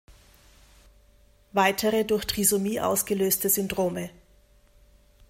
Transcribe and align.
Weitere 1.51 2.05
durch 2.05 2.25
Trisomie 2.25 2.79
ausgelöste 2.81 3.51
Syndrome 3.51 4.09